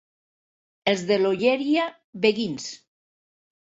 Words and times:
Els 0.93 1.05
de 1.13 1.19
l'Olleria, 1.21 1.87
beguins. 2.27 2.71